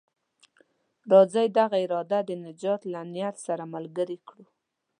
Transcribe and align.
راځئ 1.11 1.47
دغه 1.59 1.77
اراده 1.85 2.19
د 2.25 2.29
نجات 2.45 2.81
له 2.93 3.01
نيت 3.13 3.35
سره 3.47 3.63
ملګرې 3.73 4.17
کړو. 4.27 4.45